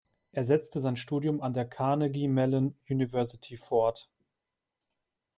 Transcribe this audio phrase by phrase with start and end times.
[0.31, 4.09] Er setzte sein Studium an der Carnegie-Mellon University fort.